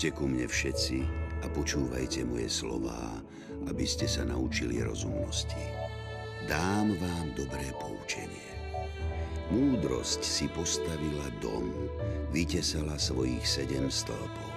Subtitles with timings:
[0.00, 0.98] Poďte ku mne všetci
[1.44, 3.20] a počúvajte moje slová,
[3.68, 5.60] aby ste sa naučili rozumnosti.
[6.48, 8.48] Dám vám dobré poučenie.
[9.52, 11.68] Múdrosť si postavila dom,
[12.32, 14.48] vytesala svojich sedem stĺpov.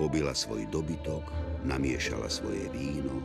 [0.00, 1.28] Pobila svoj dobytok,
[1.68, 3.20] namiešala svoje víno,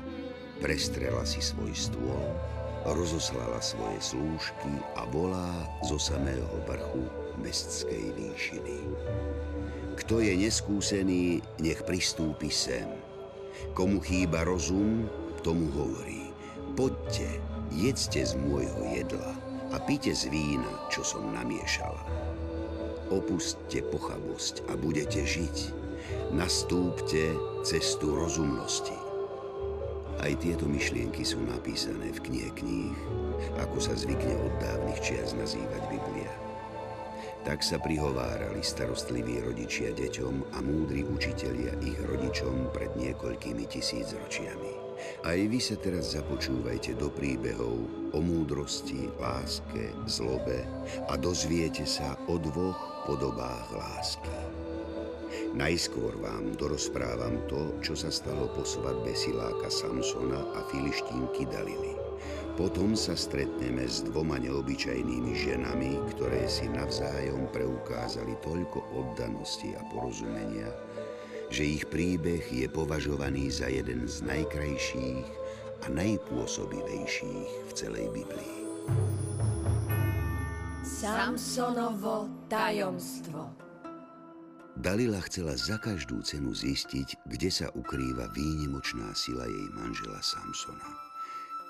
[0.59, 2.35] prestrela si svoj stôl,
[2.83, 7.07] rozoslala svoje slúžky a volá zo samého vrchu
[7.39, 8.83] mestskej výšiny.
[9.97, 12.85] Kto je neskúsený, nech pristúpi sem.
[13.73, 15.09] Komu chýba rozum,
[15.41, 16.29] tomu hovorí.
[16.77, 17.41] Poďte,
[17.73, 19.33] jedzte z môjho jedla
[19.73, 21.99] a pite z vína, čo som namiešala.
[23.09, 25.73] Opustte pochabosť a budete žiť.
[26.31, 27.33] Nastúpte
[27.65, 28.95] cestu rozumnosti.
[30.17, 32.97] Aj tieto myšlienky sú napísané v knihe kníh,
[33.61, 36.16] ako sa zvykne od dávnych čias nazývať Biblia.
[37.47, 44.73] Tak sa prihovárali starostliví rodičia deťom a múdri učitelia ich rodičom pred niekoľkými tisícročiami.
[45.23, 50.67] Aj vy sa teraz započúvajte do príbehov o múdrosti, láske, zlobe
[51.07, 54.35] a dozviete sa o dvoch podobách lásky.
[55.55, 61.96] Najskôr vám dorozprávam to, čo sa stalo po svadbe Siláka Samsona a Filištínky Dalily.
[62.57, 70.65] Potom sa stretneme s dvoma neobyčajnými ženami, ktoré si navzájom preukázali toľko oddanosti a porozumenia,
[71.53, 75.29] že ich príbeh je považovaný za jeden z najkrajších
[75.85, 78.57] a najpôsobivejších v celej Biblii.
[80.81, 83.53] Samsonovo tajomstvo.
[84.81, 91.06] Dalila chcela za každú cenu zistiť, kde sa ukrýva výnimočná sila jej manžela Samsona.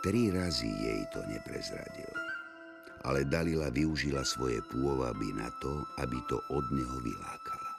[0.05, 2.13] Tri razy jej to neprezradil.
[3.05, 7.71] Ale Dalila využila svoje pôvaby na to, aby to od neho vylákala.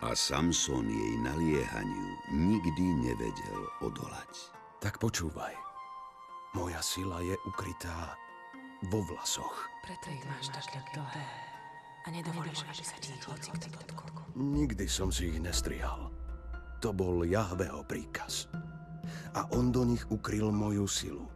[0.00, 4.32] A Samson jej naliehaniu nikdy nevedel odolať.
[4.80, 5.52] Tak počúvaj.
[6.56, 8.16] Moja sila je ukrytá
[8.88, 9.68] vo vlasoch.
[9.84, 11.28] Preto ich máš také dlhé
[12.06, 14.08] a nedovolíš, aby sa ti ich hoci kto dotkol.
[14.36, 16.08] Nikdy som si ich nestrihal.
[16.80, 18.48] To bol Jahveho príkaz.
[19.34, 21.26] A on do nich ukryl moju silu.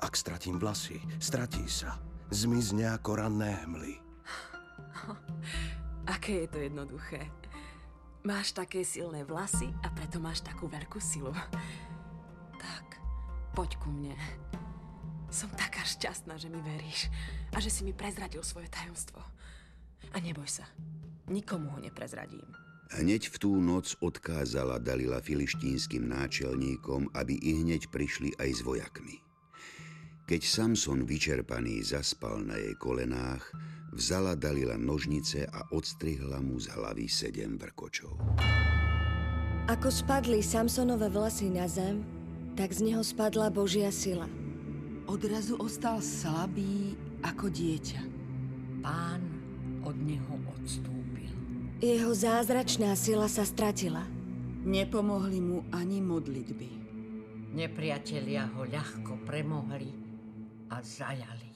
[0.00, 1.98] Ak stratím vlasy, stratí sa.
[2.30, 3.94] Zmizne ako ranné hmly.
[6.14, 7.30] Aké je to jednoduché.
[8.26, 11.34] Máš také silné vlasy a preto máš takú veľkú silu.
[12.56, 12.98] Tak,
[13.52, 14.16] poď ku mne.
[15.28, 17.12] Som taká šťastná, že mi veríš
[17.52, 19.20] a že si mi prezradil svoje tajomstvo.
[20.10, 20.64] A neboj sa,
[21.26, 22.65] Nikomu ho neprezradím.
[22.86, 29.18] Hneď v tú noc odkázala Dalila filištínskym náčelníkom, aby i hneď prišli aj s vojakmi.
[30.26, 33.42] Keď Samson vyčerpaný zaspal na jej kolenách,
[33.90, 38.14] vzala Dalila nožnice a odstrihla mu z hlavy sedem vrkočov.
[39.66, 42.06] Ako spadli Samsonové vlasy na zem,
[42.54, 44.30] tak z neho spadla Božia sila.
[45.10, 48.02] Odrazu ostal slabý ako dieťa.
[48.82, 49.22] Pán
[49.82, 51.05] od neho odstúpil.
[51.76, 54.00] Jeho zázračná sila sa stratila.
[54.64, 56.70] Nepomohli mu ani modlitby.
[57.52, 59.92] Nepriatelia ho ľahko premohli
[60.72, 61.52] a zajali.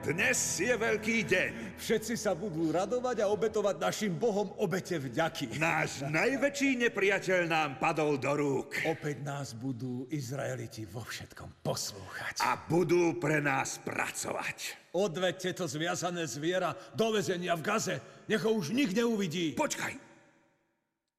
[0.00, 1.76] Dnes je veľký deň.
[1.76, 5.60] Všetci sa budú radovať a obetovať našim bohom obete vďaky.
[5.60, 8.80] Náš najväčší nepriateľ nám padol do rúk.
[8.88, 12.40] Opäť nás budú Izraeliti vo všetkom poslúchať.
[12.40, 14.88] A budú pre nás pracovať.
[14.96, 18.00] Odvedte to zviazané zviera do vezenia v Gaze.
[18.24, 19.52] Nech ho už nik neuvidí.
[19.52, 19.92] Počkaj.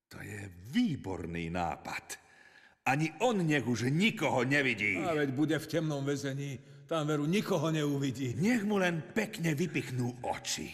[0.09, 0.41] To je
[0.73, 2.17] výborný nápad.
[2.89, 4.97] Ani on nech už nikoho nevidí.
[5.05, 8.35] A veď bude v temnom väzení tam veru nikoho neuvidí.
[8.35, 10.67] Nech mu len pekne vypichnú oči.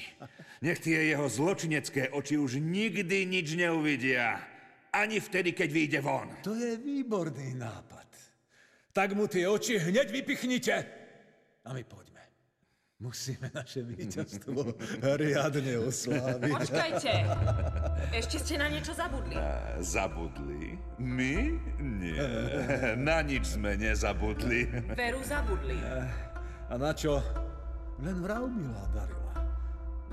[0.66, 4.42] Nech tie jeho zločinecké oči už nikdy nič neuvidia.
[4.90, 6.26] Ani vtedy, keď vyjde von.
[6.42, 8.10] To je výborný nápad.
[8.98, 10.76] Tak mu tie oči hneď vypichnite.
[11.62, 12.26] A my poďme.
[12.98, 14.74] Musíme naše víťazstvo
[15.22, 16.50] riadne osláviť.
[16.50, 17.14] Počkajte!
[18.16, 19.36] Ešte ste na niečo zabudli.
[19.36, 20.80] A, zabudli?
[20.96, 21.54] My?
[21.80, 22.20] Nie.
[23.08, 24.72] Na nič sme nezabudli.
[25.00, 25.76] Veru zabudli.
[26.68, 27.20] A na čo?
[28.00, 29.36] Len vrav, milá Darila.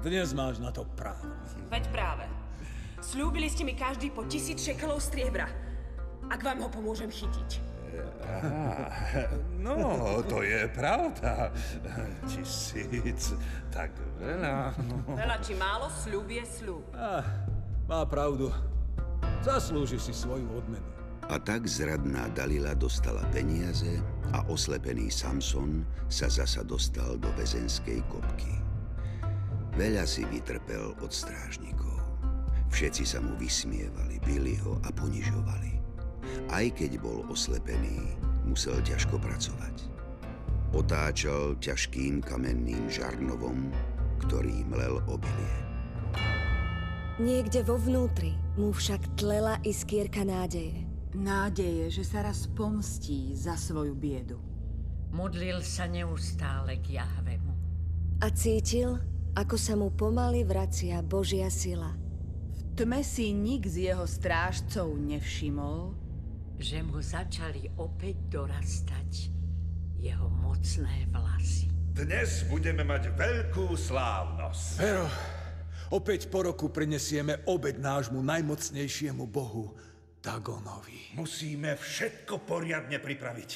[0.02, 1.32] Dnes máš na to právo.
[1.70, 2.26] Veď práve.
[3.00, 5.48] Sľúbili ste mi každý po tisíc šekelov striebra.
[6.28, 7.74] Ak vám ho pomôžem chytiť.
[8.24, 8.90] Aha,
[9.64, 11.52] no, to je pravda.
[12.26, 13.36] Tisíc,
[13.70, 14.74] tak veľa.
[14.82, 15.14] No.
[15.14, 16.84] Veľa či málo, sľub je sľub.
[16.96, 17.22] Ah,
[17.88, 18.48] má pravdu.
[19.44, 20.88] Zaslúži si svoju odmenu.
[21.32, 24.00] A tak zradná Dalila dostala peniaze
[24.36, 28.60] a oslepený Samson sa zasa dostal do väzenskej kopky.
[29.76, 31.96] Veľa si vytrpel od strážnikov.
[32.68, 35.72] Všetci sa mu vysmievali, byli ho a ponižovali.
[36.52, 39.88] Aj keď bol oslepený, musel ťažko pracovať.
[40.76, 43.72] Otáčal ťažkým kamenným žarnovom,
[44.28, 45.63] ktorý mlel obilie.
[47.14, 50.82] Niekde vo vnútri mu však tlela iskierka nádeje.
[51.14, 54.42] Nádeje, že sa raz pomstí za svoju biedu.
[55.14, 57.54] Modlil sa neustále k Jahvemu.
[58.18, 58.98] A cítil,
[59.38, 61.94] ako sa mu pomaly vracia Božia sila.
[62.50, 65.94] V tme si nik z jeho strážcov nevšimol,
[66.58, 69.30] že mu začali opäť dorastať
[70.02, 71.70] jeho mocné vlasy.
[71.94, 74.82] Dnes budeme mať veľkú slávnosť.
[74.82, 75.06] Pero,
[75.94, 79.70] opäť po roku prinesieme obed nášmu najmocnejšiemu bohu,
[80.18, 81.14] Dagonovi.
[81.14, 83.50] Musíme všetko poriadne pripraviť.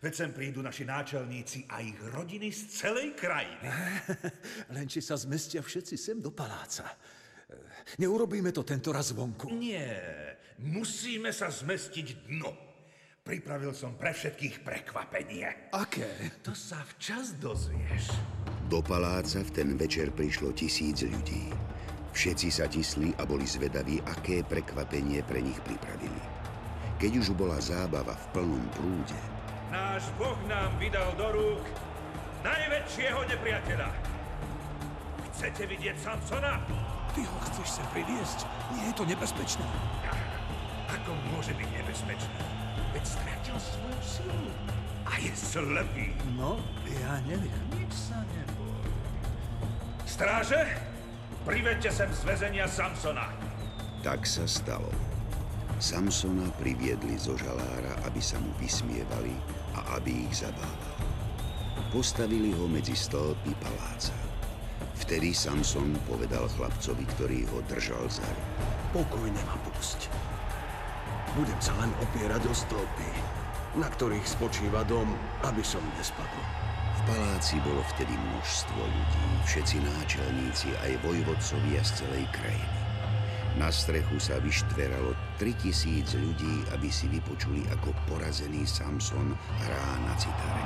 [0.00, 3.68] Veď sem prídu naši náčelníci a ich rodiny z celej krajiny.
[4.76, 6.88] Len či sa zmestia všetci sem do paláca.
[8.00, 9.52] Neurobíme to tento raz vonku.
[9.52, 10.00] Nie,
[10.62, 12.52] musíme sa zmestiť dnu.
[13.20, 15.76] Pripravil som pre všetkých prekvapenie.
[15.76, 16.40] Aké?
[16.40, 18.08] To sa včas dozvieš.
[18.72, 21.52] Do paláca v ten večer prišlo tisíc ľudí.
[22.20, 26.20] Všetci sa tisli a boli zvedaví, aké prekvapenie pre nich pripravili.
[27.00, 29.16] Keď už bola zábava v plnom prúde,
[29.72, 31.64] Náš boh nám vydal do rúk
[32.44, 33.88] najväčšieho nepriateľa.
[35.32, 36.60] Chcete vidieť Samsona?
[37.16, 38.44] Ty ho chceš sem priviesť?
[38.76, 39.64] Nie je to nebezpečné.
[40.92, 42.36] Ako môže byť nebezpečný?
[42.92, 44.52] Veď stratil svoju silu.
[45.08, 46.12] A je slepý.
[46.36, 47.64] No, ja neviem.
[47.80, 48.92] Nič sa neboj.
[50.04, 50.89] Stráže,
[51.44, 53.28] privedte sem z väzenia Samsona.
[54.00, 54.88] tak sa stalo.
[55.80, 59.32] Samsona priviedli zo žalára, aby sa mu vysmievali
[59.76, 60.96] a aby ich zabával.
[61.88, 64.12] Postavili ho medzi stĺpy paláca.
[65.00, 68.62] Vtedy Samson povedal chlapcovi, ktorý ho držal za ruku.
[69.00, 70.12] Pokojne ma pusť.
[71.32, 73.08] Budem sa len opierať o stĺpy,
[73.80, 75.08] na ktorých spočíva dom,
[75.48, 76.59] aby som nespadol.
[77.00, 82.78] V paláci bolo vtedy množstvo ľudí, všetci náčelníci aj vojvodcovia z celej krajiny.
[83.56, 90.62] Na strechu sa vyštveralo 3000 ľudí, aby si vypočuli, ako porazený Samson hrá na citare.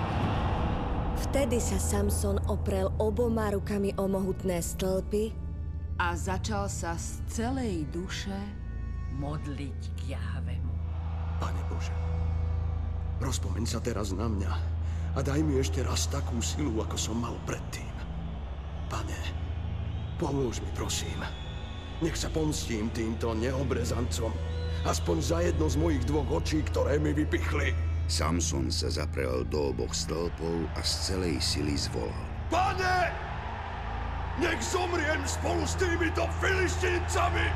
[1.31, 5.31] Vtedy sa Samson oprel oboma rukami o mohutné stĺpy
[6.03, 8.35] a začal sa z celej duše
[9.23, 10.75] Modliť k Jahvemu.
[11.39, 11.95] Pane Bože,
[13.23, 14.74] rozpomeň sa teraz na mňa
[15.15, 17.91] a daj mi ešte raz takú silu, ako som mal predtým.
[18.91, 19.21] Pane,
[20.19, 21.23] pomôž mi, prosím.
[22.03, 24.35] Nech sa pomstím týmto neobrezancom,
[24.83, 27.71] aspoň za jedno z mojich dvoch očí, ktoré mi vypichli.
[28.11, 32.27] Samson sa zaprel do oboch stĺpov a z celej sily zvolal.
[32.53, 33.09] Pane!
[34.43, 37.47] Nech zomriem spolu s týmito filištíncami!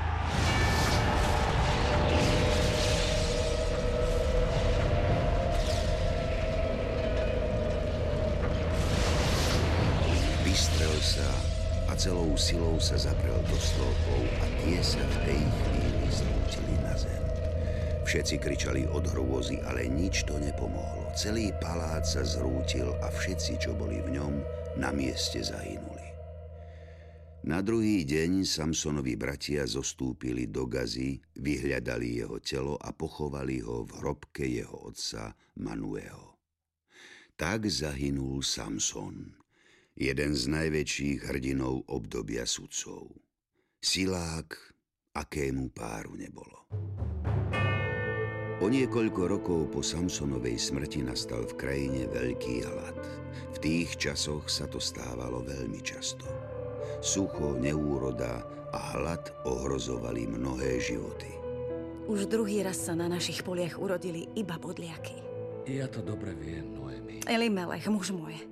[11.09, 11.31] Sa
[11.89, 16.93] a celou silou sa zaprel do stĺpov a tie sa v tej chvíli zrútili na
[17.01, 17.25] zem.
[18.05, 21.09] Všetci kričali od hrôzy, ale nič to nepomohlo.
[21.17, 24.35] Celý palác sa zrútil a všetci, čo boli v ňom,
[24.77, 26.05] na mieste zahynuli.
[27.49, 33.91] Na druhý deň Samsonovi bratia zostúpili do Gazy, vyhľadali jeho telo a pochovali ho v
[33.97, 36.37] hrobke jeho otca Manueho.
[37.39, 39.38] Tak zahynul Samson,
[39.99, 43.11] jeden z najväčších hrdinov obdobia sudcov.
[43.83, 44.55] Silák,
[45.19, 46.71] akému páru nebolo.
[48.59, 52.99] O niekoľko rokov po Samsonovej smrti nastal v krajine veľký hlad.
[53.55, 56.27] V tých časoch sa to stávalo veľmi často.
[56.99, 58.43] Sucho, neúroda
[58.75, 61.31] a hlad ohrozovali mnohé životy.
[62.11, 65.23] Už druhý raz sa na našich poliach urodili iba bodliaky.
[65.69, 67.21] Ja to dobre viem, Noemi.
[67.29, 68.48] Elimelech, muž môj.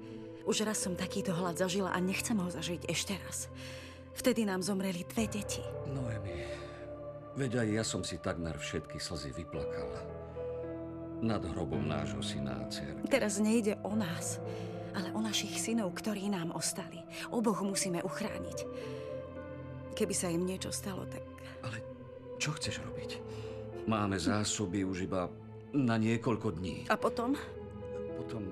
[0.46, 3.50] Už raz som takýto hlad zažila a nechcem ho zažiť ešte raz.
[4.14, 5.58] Vtedy nám zomreli dve deti.
[5.90, 6.46] Noemi,
[7.34, 9.90] veď aj ja som si takmer všetky slzy vyplakal.
[11.18, 12.94] Nad hrobom nášho syna a dcer.
[13.10, 14.38] Teraz nejde o nás,
[14.94, 17.02] ale o našich synov, ktorí nám ostali.
[17.34, 18.58] Oboch musíme uchrániť.
[19.98, 21.26] Keby sa im niečo stalo, tak...
[21.66, 21.82] Ale
[22.38, 23.18] čo chceš robiť?
[23.90, 25.26] Máme zásoby už iba
[25.74, 26.86] na niekoľko dní.
[26.86, 26.94] A?
[26.94, 27.34] Potom...
[28.16, 28.44] Potom...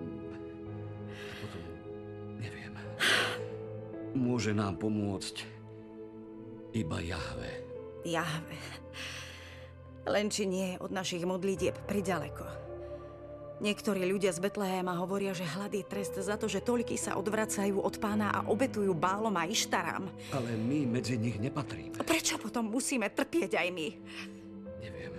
[4.14, 5.42] Môže nám pomôcť
[6.74, 7.50] iba Jahve.
[8.06, 8.58] Jahve.
[10.06, 12.64] Len či nie je od našich modlitieb priďaleko.
[13.62, 17.78] Niektorí ľudia z Betlehema hovoria, že hlad je trest za to, že toľky sa odvracajú
[17.78, 20.10] od pána a obetujú bálom a ištarám.
[20.34, 22.02] Ale my medzi nich nepatríme.
[22.02, 23.88] Prečo potom musíme trpieť aj my?
[24.82, 25.14] Neviem.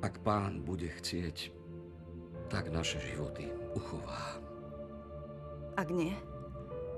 [0.00, 1.50] Ak pán bude chcieť,
[2.46, 4.38] tak naše životy uchová.
[5.74, 6.14] Ak nie?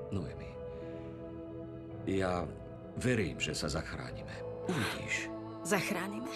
[0.09, 0.51] Noemi,
[2.09, 2.49] ja
[2.97, 4.33] verím, že sa zachránime.
[4.69, 5.29] Uvidíš.
[5.65, 6.33] Zachránime.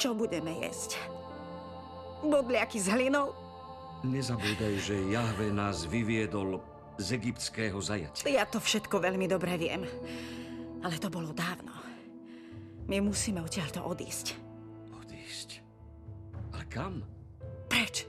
[0.00, 0.96] Čo budeme jesť?
[2.24, 3.36] Bodliaky s hlinou?
[4.04, 6.60] Nezabúdaj, že Jahve nás vyviedol
[7.00, 8.28] z egyptského zajatia.
[8.28, 9.84] Ja to všetko veľmi dobre viem.
[10.84, 11.72] Ale to bolo dávno.
[12.84, 14.36] My musíme odtiaľto odísť.
[14.92, 15.64] Odísť?
[16.52, 17.00] Ale kam?
[17.68, 18.04] Preč?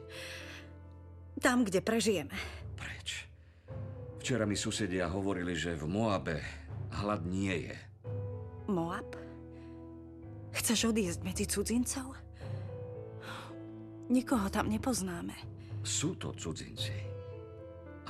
[1.39, 2.35] Tam, kde prežijeme.
[4.25, 6.41] Včera mi susedia hovorili, že v Moabe
[6.97, 7.77] hlad nie je.
[8.65, 9.13] Moab?
[10.49, 12.17] Chceš odísť medzi cudzincov?
[14.09, 15.37] Nikoho tam nepoznáme.
[15.85, 16.97] Sú to cudzinci,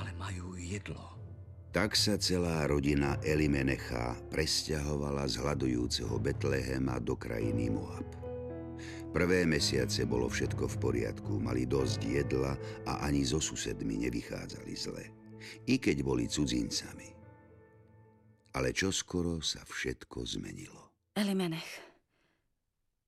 [0.00, 1.20] ale majú jedlo.
[1.76, 8.08] Tak sa celá rodina Elimenecha presťahovala z hľadujúceho Betlehema do krajiny Moab.
[9.12, 12.56] Prvé mesiace bolo všetko v poriadku, mali dosť jedla
[12.88, 15.04] a ani so susedmi nevychádzali zle,
[15.66, 17.08] i keď boli cudzincami.
[18.56, 21.12] Ale čoskoro sa všetko zmenilo.
[21.16, 21.72] Elimenech.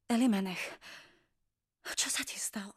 [0.09, 0.65] Elimenech.
[1.97, 2.77] Čo sa ti stalo?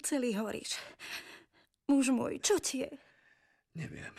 [0.00, 0.78] Celý horíš.
[1.90, 2.90] Muž môj, čo ti je?
[3.74, 4.12] Neviem.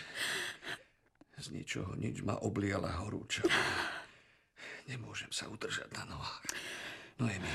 [1.38, 3.46] Z ničoho nič ma obliala horúča.
[4.90, 6.44] Nemôžem sa udržať na nohách.
[7.18, 7.50] Noemi,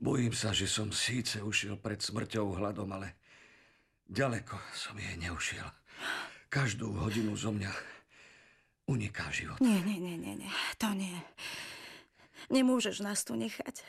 [0.00, 3.16] bojím sa, že som síce ušiel pred smrťou hladom, ale
[4.08, 5.66] ďaleko som jej neušiel.
[6.48, 7.72] Každú hodinu zo mňa
[8.86, 9.58] uniká život.
[9.58, 10.52] Nie, nie, nie, nie, nie.
[10.78, 11.16] To nie.
[12.52, 13.82] Nemôžeš nás tu nechať.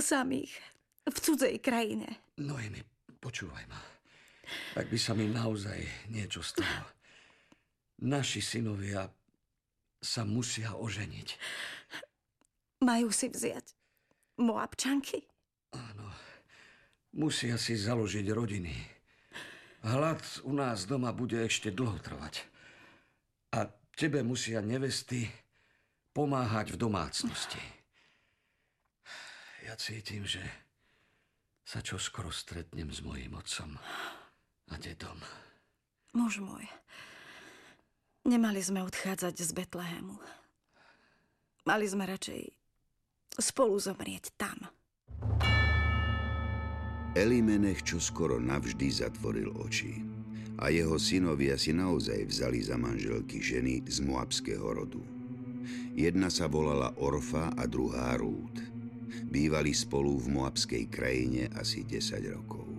[0.00, 0.56] Samých.
[1.04, 2.08] V cudzej krajine.
[2.40, 2.80] Noemi,
[3.20, 3.80] počúvaj ma.
[4.80, 6.88] Ak by sa mi naozaj niečo stalo,
[8.00, 9.04] naši synovia
[10.00, 11.28] sa musia oženiť.
[12.80, 13.76] Majú si vziať
[14.40, 15.28] Moabčanky?
[15.76, 16.08] Áno.
[17.12, 18.99] Musia si založiť rodiny.
[19.80, 22.44] Hlad u nás doma bude ešte dlho trvať.
[23.56, 23.64] A
[23.96, 25.24] tebe musia nevesty
[26.12, 27.62] pomáhať v domácnosti.
[29.64, 30.42] Ja cítim, že
[31.64, 33.78] sa čoskoro stretnem s mojím otcom
[34.68, 35.16] a dedom.
[36.12, 36.66] Muž môj,
[38.26, 40.18] nemali sme odchádzať z Betlehemu.
[41.64, 42.50] Mali sme radšej
[43.38, 44.59] spolu zomrieť tam.
[47.10, 49.98] Elimenech čoskoro navždy zatvoril oči
[50.62, 55.02] a jeho synovia si naozaj vzali za manželky ženy z moabského rodu.
[55.98, 58.62] Jedna sa volala Orfa a druhá Rút.
[59.26, 62.70] Bývali spolu v moabskej krajine asi 10 rokov.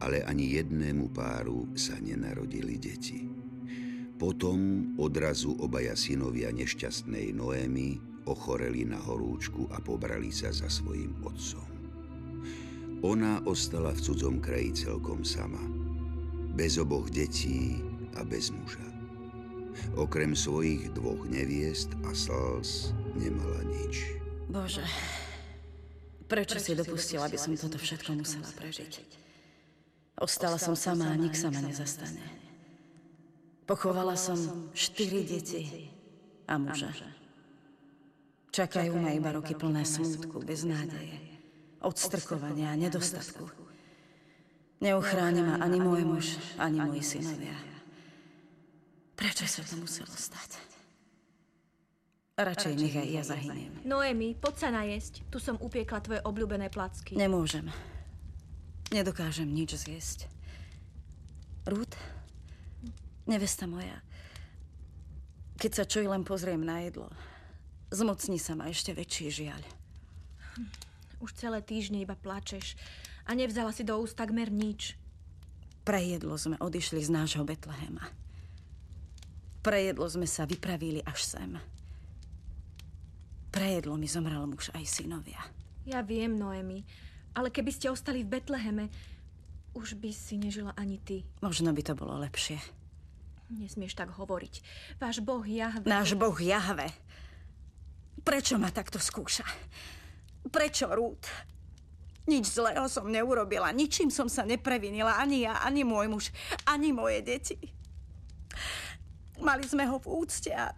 [0.00, 3.28] Ale ani jednému páru sa nenarodili deti.
[4.16, 11.71] Potom odrazu obaja synovia nešťastnej Noémy ochoreli na horúčku a pobrali sa za svojim otcom.
[13.02, 15.58] Ona ostala v cudzom kraji celkom sama.
[16.54, 17.82] Bez oboch detí
[18.14, 18.86] a bez muža.
[19.98, 24.06] Okrem svojich dvoch neviest a slz nemala nič.
[24.46, 24.86] Bože,
[26.30, 29.02] prečo, si dopustila, aby som toto všetko musela prežiť?
[30.22, 32.22] Ostala som sama a nik sa ma nezastane.
[33.66, 34.38] Pochovala som
[34.78, 35.90] štyri deti
[36.46, 36.94] a muža.
[38.54, 41.31] Čakajú ma iba roky plné smútku, bez nádeje
[41.82, 43.50] odstrkovania a nedostatku.
[44.82, 46.26] Neuchráni ma ani môj muž,
[46.58, 47.54] ani moji synovia.
[49.14, 50.58] Prečo sa to muselo stať?
[52.34, 53.86] Radšej nech aj ja zahyniem.
[53.86, 55.22] Noemi, poď sa najesť.
[55.30, 57.14] Tu som upiekla tvoje obľúbené placky.
[57.14, 57.70] Nemôžem.
[58.90, 60.26] Nedokážem nič zjesť.
[61.62, 61.94] Ruth,
[63.30, 64.02] nevesta moja,
[65.62, 67.06] keď sa čo i len pozriem na jedlo,
[67.94, 69.62] zmocní sa ma ešte väčší žiaľ.
[71.22, 72.74] Už celé týždne iba plačeš
[73.22, 74.98] a nevzala si do úst takmer nič.
[75.86, 78.10] Pre jedlo sme odišli z nášho Betlehema.
[79.62, 81.54] Pre jedlo sme sa vypravili až sem.
[83.54, 85.38] Pre jedlo mi zomrel muž aj synovia.
[85.86, 86.82] Ja viem, Noemi,
[87.38, 88.90] ale keby ste ostali v Betleheme,
[89.78, 91.22] už by si nežila ani ty.
[91.38, 92.58] Možno by to bolo lepšie.
[93.52, 94.54] Nesmieš tak hovoriť.
[94.98, 95.86] Váš boh Jahve...
[95.86, 96.90] Náš boh Jahve.
[98.26, 99.46] Prečo ma takto skúša?
[100.50, 101.26] Prečo, Rút?
[102.26, 106.24] Nič zlého som neurobila, ničím som sa neprevinila, ani ja, ani môj muž,
[106.70, 107.58] ani moje deti.
[109.42, 110.70] Mali sme ho v úcte a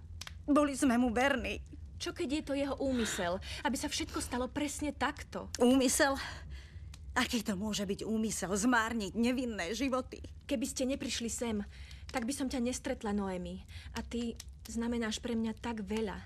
[0.48, 1.60] boli sme mu verní.
[2.00, 3.40] Čo keď je to jeho úmysel?
[3.60, 5.52] Aby sa všetko stalo presne takto.
[5.60, 6.16] Úmysel?
[7.14, 10.18] Aký to môže byť úmysel zmárniť nevinné životy?
[10.48, 11.62] Keby ste neprišli sem,
[12.10, 13.62] tak by som ťa nestretla, Noemi.
[13.94, 14.34] A ty
[14.68, 16.16] znamenáš pre mňa tak veľa.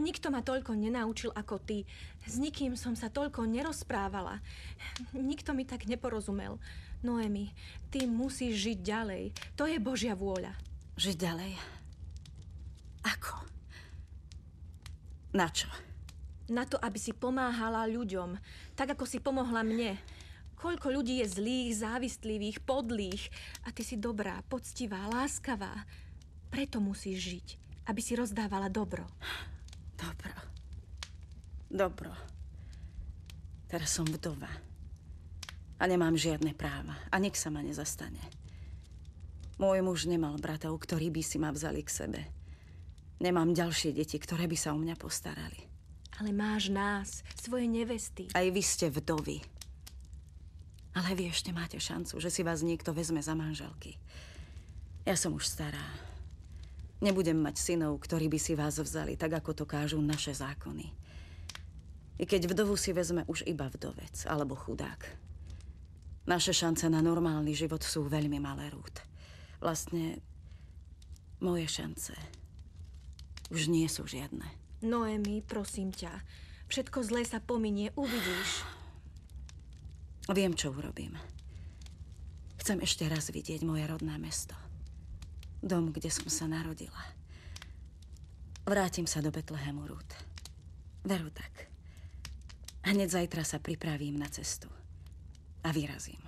[0.00, 1.84] Nikto ma toľko nenaučil ako ty.
[2.24, 4.40] S nikým som sa toľko nerozprávala.
[5.12, 6.56] Nikto mi tak neporozumel.
[7.02, 7.52] Noemi,
[7.90, 9.24] ty musíš žiť ďalej.
[9.58, 10.54] To je Božia vôľa.
[10.96, 11.52] Žiť ďalej?
[13.02, 13.34] Ako?
[15.34, 15.68] Na čo?
[16.52, 18.38] Na to, aby si pomáhala ľuďom.
[18.76, 19.98] Tak, ako si pomohla mne.
[20.60, 23.32] Koľko ľudí je zlých, závistlivých, podlých.
[23.66, 25.72] A ty si dobrá, poctivá, láskavá.
[26.52, 27.48] Preto musíš žiť,
[27.86, 29.06] aby si rozdávala dobro.
[29.98, 30.36] Dobro.
[31.72, 32.12] Dobro.
[33.66, 34.50] Teraz som vdova.
[35.80, 36.94] A nemám žiadne práva.
[37.10, 38.20] A nik sa ma nezastane.
[39.56, 42.20] Môj muž nemal bratov, ktorí by si ma vzali k sebe.
[43.22, 45.60] Nemám ďalšie deti, ktoré by sa o mňa postarali.
[46.18, 48.28] Ale máš nás, svoje nevesty.
[48.34, 49.40] Aj vy ste vdovy.
[50.92, 53.96] Ale vy ešte máte šancu, že si vás niekto vezme za manželky.
[55.08, 56.11] Ja som už stará.
[57.02, 60.94] Nebudem mať synov, ktorí by si vás vzali, tak ako to kážu naše zákony.
[62.22, 65.02] I keď vdovu si vezme už iba vdovec, alebo chudák.
[66.30, 69.02] Naše šance na normálny život sú veľmi malé, Rút.
[69.58, 70.22] Vlastne,
[71.42, 72.14] moje šance
[73.52, 74.46] už nie sú žiadne.
[74.80, 76.10] Noemi, prosím ťa.
[76.72, 78.64] Všetko zlé sa pominie, uvidíš.
[80.32, 81.18] Viem, čo urobím.
[82.62, 84.54] Chcem ešte raz vidieť moje rodné mesto.
[85.62, 86.98] Dom, kde som sa narodila.
[88.66, 90.10] Vrátim sa do Betlehemu, Rút.
[91.06, 91.70] Veru tak.
[92.82, 94.66] Hneď zajtra sa pripravím na cestu.
[95.62, 96.18] A vyrazím.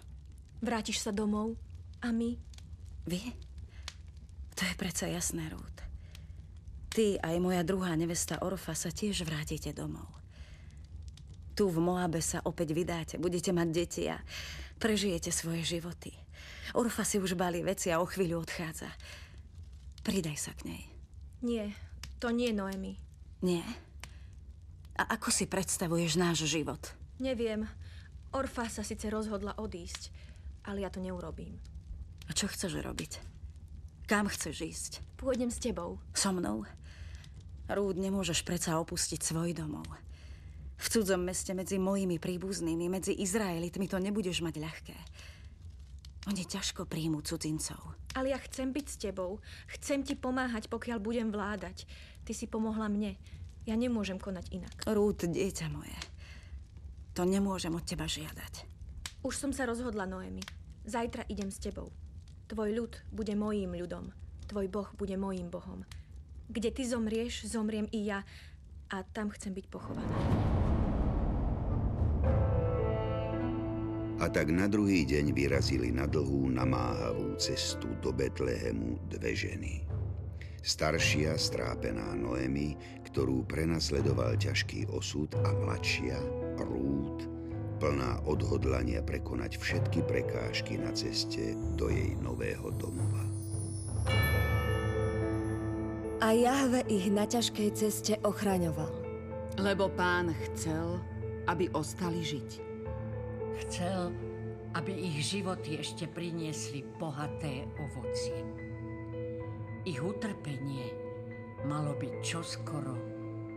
[0.62, 1.58] Vrátiš sa domov?
[1.98, 2.38] A my?
[3.10, 3.34] Vy?
[4.54, 5.82] To je predsa jasné, Rút.
[6.94, 10.06] Ty aj moja druhá nevesta Orfa sa tiež vrátite domov.
[11.58, 14.18] Tu v Moabe sa opäť vydáte, budete mať deti a
[14.78, 16.14] prežijete svoje životy.
[16.74, 18.90] Orfa si už balí veci a o chvíľu odchádza.
[20.04, 20.84] Pridaj sa k nej.
[21.40, 21.72] Nie,
[22.20, 23.00] to nie, Noemi.
[23.40, 23.64] Nie?
[25.00, 26.92] A ako si predstavuješ náš život?
[27.16, 27.64] Neviem.
[28.36, 30.12] Orfa sa síce rozhodla odísť,
[30.68, 31.56] ale ja to neurobím.
[32.28, 33.20] A čo chceš robiť?
[34.04, 34.92] Kam chceš ísť?
[35.16, 35.96] Pôjdem s tebou.
[36.12, 36.68] So mnou?
[37.64, 39.88] Rúd, nemôžeš predsa opustiť svoj domov.
[40.76, 44.96] V cudzom meste medzi mojimi príbuznými, medzi Izraelitmi to nebudeš mať ľahké.
[46.24, 48.00] Oni ťažko príjmu cudzincov.
[48.16, 49.44] Ale ja chcem byť s tebou.
[49.76, 51.84] Chcem ti pomáhať, pokiaľ budem vládať.
[52.24, 53.20] Ty si pomohla mne.
[53.68, 54.76] Ja nemôžem konať inak.
[54.88, 55.96] Rút, dieťa moje.
[57.14, 58.64] To nemôžem od teba žiadať.
[59.24, 60.40] Už som sa rozhodla, Noemi.
[60.84, 61.92] Zajtra idem s tebou.
[62.48, 64.12] Tvoj ľud bude mojím ľudom.
[64.48, 65.84] Tvoj boh bude mojím bohom.
[66.52, 68.20] Kde ty zomrieš, zomriem i ja.
[68.92, 70.53] A tam chcem byť pochovaná.
[74.24, 79.84] A tak na druhý deň vyrazili na dlhú, namáhavú cestu do Betlehemu dve ženy.
[80.64, 82.72] Staršia, strápená Noemi,
[83.04, 86.16] ktorú prenasledoval ťažký osud a mladšia,
[86.56, 87.28] Rút,
[87.84, 93.28] plná odhodlania prekonať všetky prekážky na ceste do jej nového domova.
[96.24, 99.04] A Jahve ich na ťažkej ceste ochraňoval.
[99.60, 100.96] Lebo pán chcel,
[101.44, 102.73] aby ostali žiť.
[103.62, 104.10] Chcel,
[104.74, 108.42] aby ich životy ešte priniesli bohaté ovocie.
[109.86, 110.90] Ich utrpenie
[111.62, 112.94] malo byť čoskoro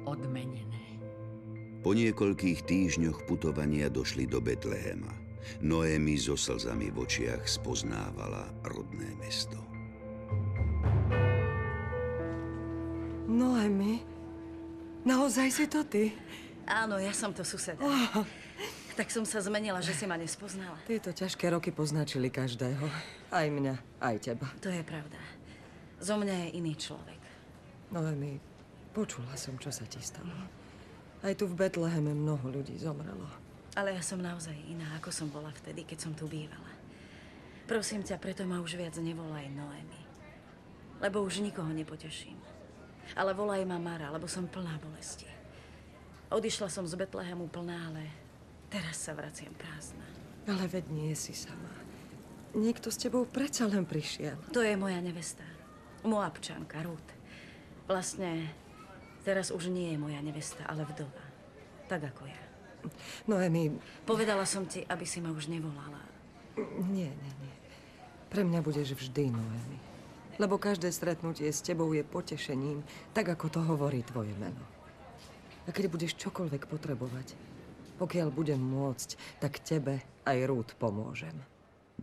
[0.05, 1.01] odmenené.
[1.81, 5.13] Po niekoľkých týždňoch putovania došli do Betlehema.
[5.63, 9.55] Noémi so slzami v očiach spoznávala rodné mesto.
[13.27, 14.03] Noémi,
[15.07, 16.11] naozaj si to ty?
[16.67, 17.79] Áno, ja som to suseda.
[17.79, 18.27] Oh.
[18.97, 20.73] Tak som sa zmenila, že si ma nespoznala.
[20.89, 22.81] Tieto ťažké roky poznačili každého.
[23.29, 24.49] Aj mňa, aj teba.
[24.57, 25.21] To je pravda.
[26.01, 27.21] Zo mňa je iný človek.
[27.93, 28.41] Noémi,
[28.97, 30.33] počula som, čo sa ti stalo.
[31.21, 33.29] Aj tu v Betleheme mnoho ľudí zomrelo.
[33.77, 36.73] Ale ja som naozaj iná, ako som bola vtedy, keď som tu bývala.
[37.69, 40.01] Prosím ťa, preto ma už viac nevolaj Noemi.
[40.97, 42.41] Lebo už nikoho nepoteším.
[43.13, 45.29] Ale volaj ma Mara, lebo som plná bolesti.
[46.33, 48.26] Odišla som z Betlehemu plná, ale
[48.67, 50.05] teraz sa vraciam prázdna.
[50.47, 51.71] Ale veď nie si sama.
[52.55, 54.39] Niekto s tebou predsa len prišiel.
[54.55, 55.43] To je moja nevesta.
[56.07, 57.11] Moabčanka, Ruth.
[57.87, 58.47] Vlastne
[59.27, 61.19] Teraz už nie je moja nevesta, ale vdova.
[61.91, 62.43] Tak ako ja.
[63.27, 63.75] Noemi...
[64.07, 65.99] Povedala som ti, aby si ma už nevolala.
[66.87, 67.55] Nie, nie, nie.
[68.31, 69.79] Pre mňa budeš vždy, Noemi.
[70.39, 74.63] Lebo každé stretnutie s tebou je potešením, tak ako to hovorí tvoje meno.
[75.67, 77.35] A keď budeš čokoľvek potrebovať,
[77.97, 81.33] pokiaľ budem môcť, tak tebe aj Rút pomôžem.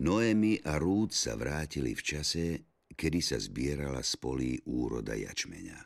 [0.03, 2.43] Noemi a Rút sa vrátili v čase,
[2.91, 5.79] kedy sa zbierala z polí úroda jačmeňa.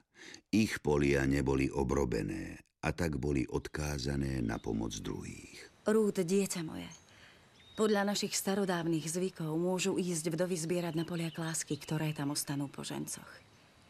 [0.49, 5.69] Ich polia neboli obrobené a tak boli odkázané na pomoc druhých.
[5.85, 6.89] Rút, dieťa moje,
[7.79, 12.83] podľa našich starodávnych zvykov môžu ísť vdovy zbierať na polia klásky, ktoré tam ostanú po
[12.83, 13.29] žencoch.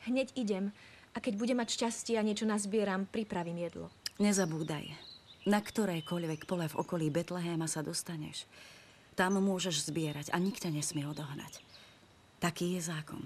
[0.06, 0.70] Hneď idem.
[1.18, 3.90] A keď budem mať šťastie a niečo nazbieram, pripravím jedlo.
[4.22, 4.94] Nezabúdaj,
[5.48, 8.50] na ktorékoľvek pole v okolí Betlehéma sa dostaneš.
[9.16, 11.64] Tam môžeš zbierať a nik ťa nesmie odohnať.
[12.40, 13.24] Taký je zákon.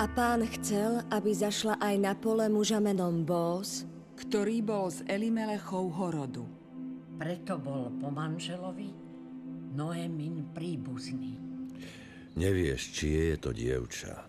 [0.00, 3.84] A pán chcel, aby zašla aj na pole muža menom Bós,
[4.16, 6.46] ktorý bol z Elimelechov horodu.
[7.20, 8.88] Preto bol po manželovi
[9.76, 11.36] Noemin príbuzný.
[12.38, 14.24] Nevieš, či je to dievča,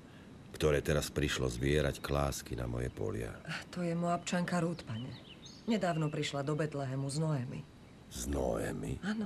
[0.58, 3.32] ktoré teraz prišlo zbierať klásky na moje polia.
[3.72, 5.31] To je Moabčanka Rút, pane.
[5.72, 7.64] Nedávno prišla do Betlehemu z Noemi.
[8.12, 9.00] Z Noemi?
[9.08, 9.24] Áno.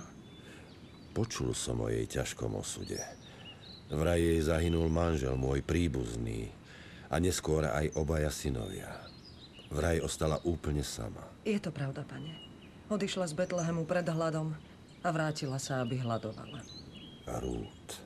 [1.17, 3.01] Počul som o jej ťažkom osude.
[3.89, 6.53] Vraj jej zahynul manžel, môj príbuzný,
[7.10, 8.93] a neskôr aj obaja synovia.
[9.73, 11.25] Vraj ostala úplne sama.
[11.41, 12.38] Je to pravda, pane.
[12.93, 14.53] Odišla z Betlehemu pred hladom
[15.01, 16.62] a vrátila sa, aby hľadovala.
[17.25, 18.05] A Rút.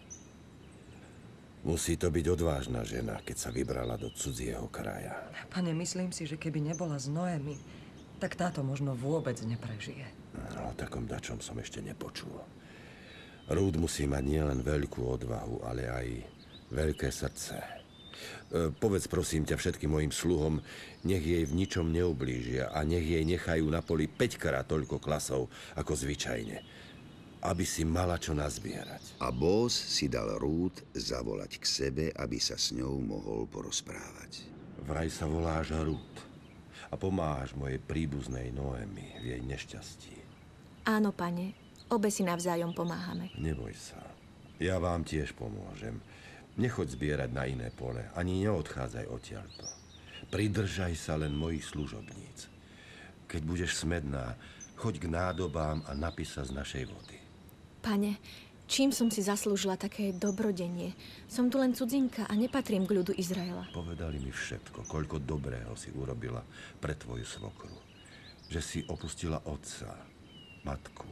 [1.67, 5.27] Musí to byť odvážna žena, keď sa vybrala do cudzieho kraja.
[5.51, 7.59] Pane, myslím si, že keby nebola z Noemi,
[8.19, 10.05] tak táto možno vôbec neprežije.
[10.53, 12.35] No, o takom dačom som ešte nepočul.
[13.49, 16.07] Rúd musí mať nielen veľkú odvahu, ale aj
[16.69, 17.57] veľké srdce.
[17.57, 20.61] E, povedz prosím ťa všetkým mojim sluhom,
[21.01, 25.49] nech jej v ničom neublížia a nech jej nechajú na poli 5 krát toľko klasov
[25.73, 26.79] ako zvyčajne
[27.39, 29.15] aby si mala čo nazbierať.
[29.23, 34.43] A Bós si dal Rút zavolať k sebe, aby sa s ňou mohol porozprávať.
[34.83, 36.28] Vraj sa voláš Rút
[36.89, 40.15] a pomáhaš mojej príbuznej Noemi v jej nešťastí.
[40.89, 41.53] Áno, pane.
[41.89, 43.33] Obe si navzájom pomáhame.
[43.37, 44.01] Neboj sa.
[44.61, 46.01] Ja vám tiež pomôžem.
[46.59, 49.65] Nechoď zbierať na iné pole, ani neodchádzaj odtiaľto.
[50.29, 52.51] Pridržaj sa len mojich služobníc.
[53.29, 54.35] Keď budeš smedná,
[54.75, 57.17] choď k nádobám a napí sa z našej vody.
[57.79, 58.19] Pane,
[58.69, 60.93] čím som si zaslúžila také dobrodenie?
[61.25, 63.65] Som tu len cudzinka a nepatrím k ľudu Izraela.
[63.73, 66.45] Povedali mi všetko, koľko dobrého si urobila
[66.77, 67.73] pre tvoju svokru.
[68.53, 69.97] Že si opustila otca,
[70.61, 71.09] matku,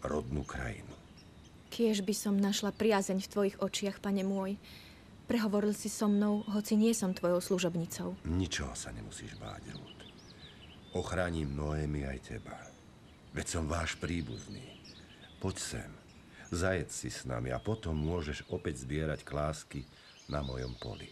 [0.00, 0.96] rodnú krajinu.
[1.68, 4.56] Kiež by som našla priazeň v tvojich očiach, pane môj.
[5.28, 8.16] Prehovoril si so mnou, hoci nie som tvojou služobnicou.
[8.24, 9.98] Ničoho sa nemusíš báť, Rúd.
[10.96, 12.56] Ochránim Noémi aj teba.
[13.36, 14.64] Veď som váš príbuzný.
[15.36, 15.90] Poď sem,
[16.52, 19.84] zajed si s nami a potom môžeš opäť zbierať klásky
[20.28, 21.08] na mojom poli.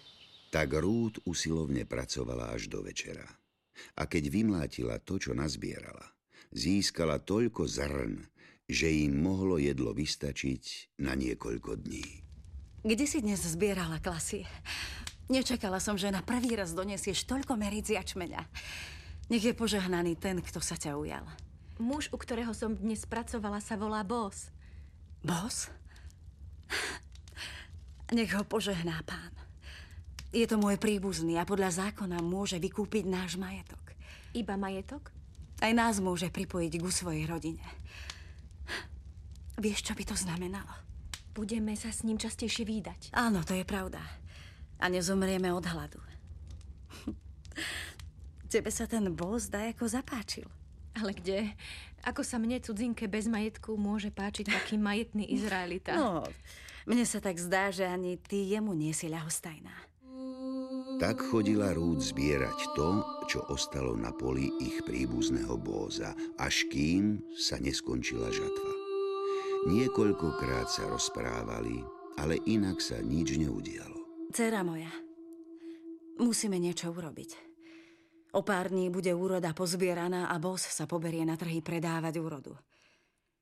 [0.53, 3.27] Tak Rút usilovne pracovala až do večera.
[3.97, 6.17] A keď vymlátila to, čo nazbierala,
[6.53, 8.25] získala toľko zrn,
[8.67, 12.25] že im mohlo jedlo vystačiť na niekoľko dní.
[12.87, 14.47] Kde si dnes zbierala klasy?
[15.27, 18.47] Nečakala som, že na prvý raz donesieš toľko meríc jačmeňa.
[19.27, 21.27] Nech je požehnaný ten, kto sa ťa ujal.
[21.83, 24.55] Muž, u ktorého som dnes pracovala, sa volá Bos.
[25.27, 25.67] Bos?
[28.15, 29.35] Nech ho požehná pán.
[30.31, 33.83] Je to môj príbuzný a podľa zákona môže vykúpiť náš majetok.
[34.31, 35.11] Iba majetok?
[35.59, 37.65] Aj nás môže pripojiť ku svojej rodine.
[39.59, 40.71] Vieš, čo by to znamenalo?
[41.35, 43.01] Budeme sa s ním častejšie výdať.
[43.17, 43.99] Áno, to je pravda.
[44.79, 45.99] A nezomrieme od hladu.
[48.53, 50.47] Tebe sa ten bos dá ako zapáčil.
[50.97, 51.53] Ale kde?
[52.07, 55.99] Ako sa mne, cudzinke bez majetku, môže páčiť taký majetný Izraelita?
[55.99, 56.23] No,
[56.87, 59.75] mne sa tak zdá, že ani ty jemu nie si ľahostajná.
[60.97, 67.61] Tak chodila Rúd zbierať to, čo ostalo na poli ich príbuzného bóza, až kým sa
[67.61, 68.73] neskončila žatva.
[69.69, 71.85] Niekoľkokrát sa rozprávali,
[72.17, 74.31] ale inak sa nič neudialo.
[74.33, 74.89] Cera moja,
[76.17, 77.56] musíme niečo urobiť.
[78.37, 82.53] O pár dní bude úroda pozbieraná a bos sa poberie na trhy predávať úrodu.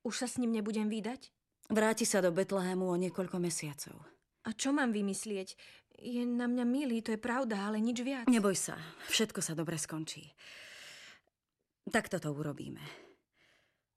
[0.07, 1.35] Už sa s ním nebudem vydať?
[1.67, 3.99] Vráti sa do Betlehemu o niekoľko mesiacov.
[4.47, 5.59] A čo mám vymyslieť?
[5.99, 8.31] Je na mňa milý, to je pravda, ale nič viac.
[8.31, 8.79] Neboj sa,
[9.11, 10.31] všetko sa dobre skončí.
[11.91, 12.87] Tak toto urobíme.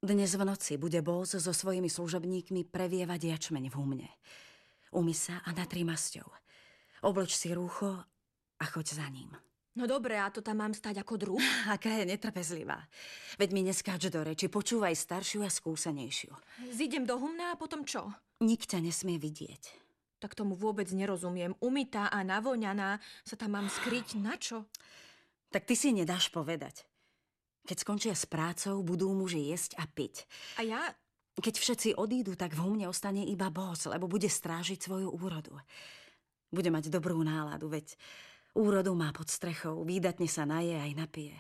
[0.02, 4.10] Dnes v noci bude Bóz so svojimi služobníkmi previevať jačmeň v humne.
[4.98, 6.26] Umy sa a natri masťou.
[7.06, 8.02] Obloč si rúcho
[8.58, 9.30] a choď za ním.
[9.78, 11.44] No dobre, a to tam mám stať ako druh?
[11.76, 12.82] Aká je netrpezlivá.
[13.38, 16.34] Veď mi neskáč do reči, počúvaj staršiu a skúsenejšiu.
[16.74, 18.10] Zídem do humna a potom čo?
[18.42, 19.86] Nik ťa nesmie vidieť.
[20.18, 21.54] Tak tomu vôbec nerozumiem.
[21.62, 24.66] Umytá a navoňaná sa tam mám skryť na čo?
[25.54, 26.90] Tak ty si nedáš povedať.
[27.70, 30.26] Keď skončia s prácou, budú muži jesť a piť.
[30.58, 30.82] A ja...
[31.38, 35.54] Keď všetci odídu, tak v humne ostane iba boss, lebo bude strážiť svoju úrodu.
[36.50, 37.94] Bude mať dobrú náladu, veď
[38.58, 41.38] úrodu má pod strechou, výdatne sa naje aj napije.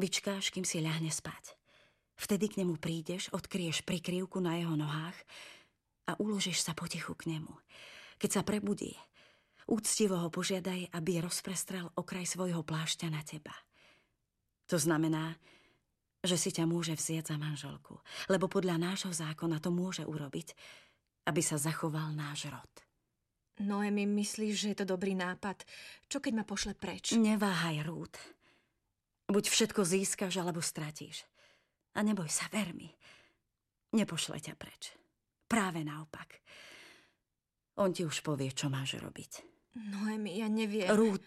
[0.00, 1.56] Vyčkáš, kým si ľahne spať.
[2.16, 5.16] Vtedy k nemu prídeš, odkrieš prikryvku na jeho nohách
[6.08, 7.52] a uložíš sa potichu k nemu.
[8.16, 8.96] Keď sa prebudí,
[9.68, 13.52] úctivo ho požiadaj, aby rozprestrel okraj svojho plášťa na teba.
[14.72, 15.36] To znamená,
[16.24, 18.00] že si ťa môže vziať za manželku,
[18.32, 20.56] lebo podľa nášho zákona to môže urobiť,
[21.28, 22.85] aby sa zachoval náš rod.
[23.56, 25.64] Noemi, myslíš, že je to dobrý nápad?
[26.12, 27.16] Čo keď ma pošle preč?
[27.16, 28.14] Neváhaj, Rút.
[29.32, 31.24] Buď všetko získaš, alebo stratíš.
[31.96, 32.92] A neboj sa, ver mi.
[33.96, 34.92] Nepošle ťa preč.
[35.48, 36.44] Práve naopak.
[37.80, 39.32] On ti už povie, čo máš robiť.
[39.76, 40.88] Noemi, ja neviem.
[40.92, 41.24] Rút,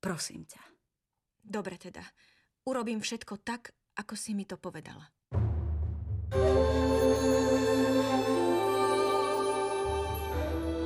[0.00, 0.60] prosím ťa.
[1.44, 2.04] Dobre teda.
[2.64, 5.04] Urobím všetko tak, ako si mi to povedala.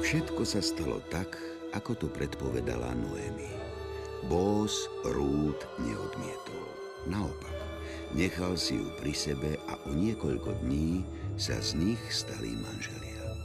[0.09, 1.37] Všetko sa stalo tak,
[1.77, 3.53] ako to predpovedala Noemi.
[4.25, 6.65] Bós Rút neodmietol.
[7.13, 7.53] Naopak,
[8.17, 11.05] nechal si ju pri sebe a o niekoľko dní
[11.37, 13.37] sa z nich stali manželia.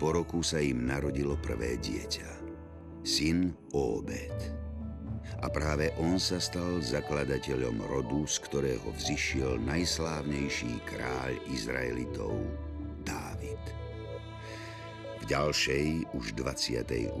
[0.00, 2.40] Po roku sa im narodilo prvé dieťa,
[3.04, 4.32] syn Obed.
[5.44, 12.32] A práve on sa stal zakladateľom rodu, z ktorého vzýšiel najslávnejší kráľ Izraelitov,
[15.32, 17.16] ďalšej, už 28.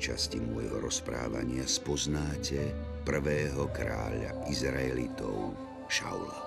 [0.00, 2.72] časti môjho rozprávania spoznáte
[3.04, 5.52] prvého kráľa Izraelitov,
[5.84, 6.40] Šaula.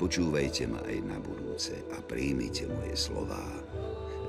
[0.00, 3.44] Počúvajte ma aj na budúce a príjmite moje slová,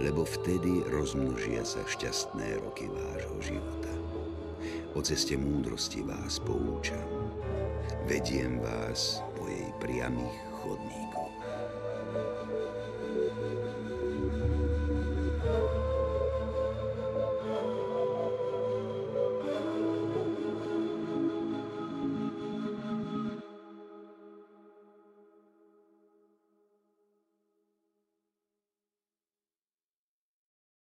[0.04, 3.94] lebo vtedy rozmnožia sa šťastné roky vášho života.
[4.92, 7.32] O ceste múdrosti vás poučam.
[8.12, 11.09] Vediem vás po jej priamých chodníkoch.